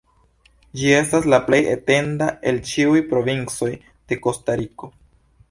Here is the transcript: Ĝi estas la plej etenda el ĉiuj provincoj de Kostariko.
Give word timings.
Ĝi 0.79 0.87
estas 0.99 1.27
la 1.33 1.39
plej 1.49 1.59
etenda 1.73 2.31
el 2.53 2.57
ĉiuj 2.71 3.05
provincoj 3.13 3.71
de 3.83 4.19
Kostariko. 4.27 4.93